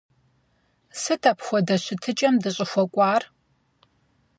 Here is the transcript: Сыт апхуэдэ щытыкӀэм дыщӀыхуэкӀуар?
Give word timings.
Сыт 1.01 1.23
апхуэдэ 1.31 1.75
щытыкӀэм 1.83 2.35
дыщӀыхуэкӀуар? 2.43 3.23